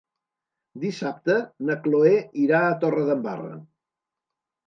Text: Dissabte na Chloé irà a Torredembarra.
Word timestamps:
Dissabte 0.83 1.35
na 1.67 1.75
Chloé 1.83 2.15
irà 2.45 2.63
a 2.69 2.73
Torredembarra. 2.85 3.53